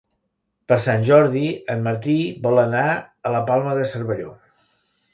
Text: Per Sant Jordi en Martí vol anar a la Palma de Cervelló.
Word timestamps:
Per 0.71 0.77
Sant 0.85 1.05
Jordi 1.09 1.43
en 1.75 1.85
Martí 1.89 2.17
vol 2.49 2.65
anar 2.65 2.85
a 3.31 3.37
la 3.39 3.47
Palma 3.53 3.81
de 3.83 3.89
Cervelló. 3.97 4.39